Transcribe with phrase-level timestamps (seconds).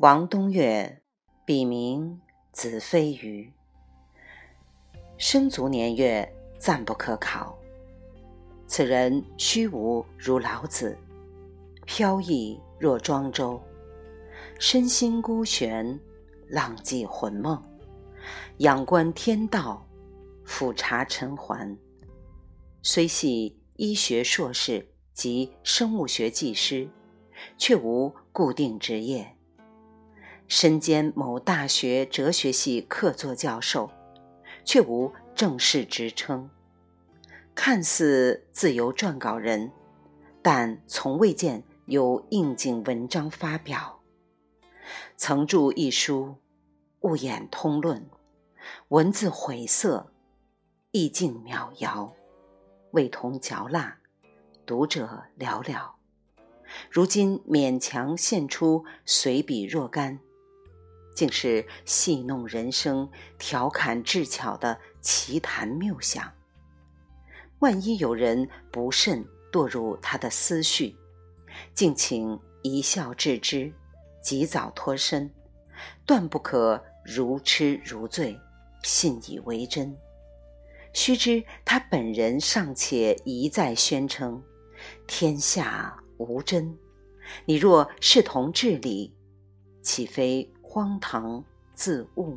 [0.00, 1.00] 王东岳，
[1.46, 2.20] 笔名
[2.52, 3.50] 子非鱼，
[5.16, 7.58] 生卒年月暂不可考。
[8.66, 10.98] 此人虚无如老子，
[11.86, 13.58] 飘逸若庄周，
[14.58, 15.98] 身心孤悬，
[16.46, 17.58] 浪迹魂梦，
[18.58, 19.82] 仰观天道，
[20.44, 21.74] 俯察尘寰。
[22.82, 26.86] 虽系医学硕士及生物学技师，
[27.56, 29.35] 却无固定职业。
[30.48, 33.90] 身兼某大学哲学系客座教授，
[34.64, 36.48] 却无正式职称。
[37.54, 39.72] 看似自由撰稿人，
[40.42, 44.00] 但从未见有应景文章发表。
[45.16, 46.36] 曾著一书
[47.08, 48.00] 《物演通论》，
[48.88, 50.12] 文字晦涩，
[50.92, 52.12] 意境渺遥，
[52.92, 53.98] 味同嚼蜡，
[54.64, 55.90] 读者寥寥。
[56.90, 60.20] 如今勉强献出随笔若干，
[61.16, 66.30] 竟是戏弄人生、调侃智巧的奇谈妙想。
[67.60, 70.94] 万一有人不慎堕入他的思绪，
[71.74, 73.72] 敬请一笑置之，
[74.22, 75.32] 及早脱身，
[76.04, 78.38] 断不可如痴如醉，
[78.82, 79.96] 信以为真。
[80.92, 84.42] 须知他本人尚且一再宣称
[85.06, 86.78] 天下无真，
[87.46, 89.14] 你若视同至理，
[89.82, 92.36] 岂非荒唐自误？